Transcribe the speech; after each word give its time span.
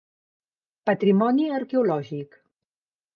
Patrimoni 0.89 1.45
Arqueològic. 1.57 2.39